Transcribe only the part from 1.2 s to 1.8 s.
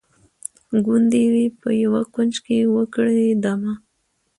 وي په